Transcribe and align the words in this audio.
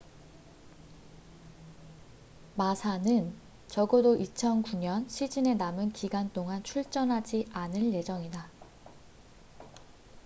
마사massa는 2.55 3.37
적어도 3.67 4.15
2009년 4.17 5.07
시즌의 5.07 5.57
남은 5.57 5.91
기간 5.91 6.33
동안 6.33 6.63
출전하지 6.63 7.49
않을 7.53 7.93
예정이다 7.93 8.49